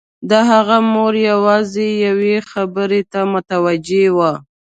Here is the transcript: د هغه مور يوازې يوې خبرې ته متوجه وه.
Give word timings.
د 0.29 0.31
هغه 0.51 0.77
مور 0.93 1.13
يوازې 1.31 1.87
يوې 2.07 2.35
خبرې 2.51 3.01
ته 3.11 3.19
متوجه 3.33 4.05
وه. 4.17 4.33